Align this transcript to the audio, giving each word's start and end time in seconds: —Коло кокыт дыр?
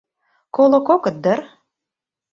—Коло 0.55 0.79
кокыт 0.87 1.15
дыр? 1.23 1.39